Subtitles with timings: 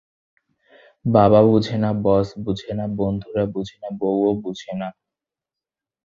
[1.05, 4.87] বাবা বুঝেনা, বস বুঝেনা, বন্ধুরা বুঝেনা, বউও বুঝেনা।